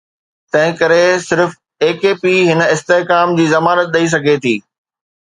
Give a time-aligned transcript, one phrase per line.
[0.53, 1.51] تنهنڪري صرف
[1.89, 4.55] AKP هن استحڪام جي ضمانت ڏئي سگهي ٿي.